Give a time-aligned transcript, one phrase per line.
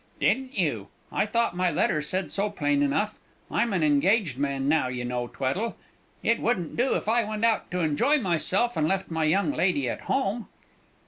[0.19, 0.87] "Didn't you?
[1.11, 3.19] I thought my letter said so plain enough.
[3.51, 5.75] I'm an engaged man now, you know, Tweddle.
[6.23, 9.87] It wouldn't do if I went out to enjoy myself and left my young lady
[9.87, 10.47] at home!"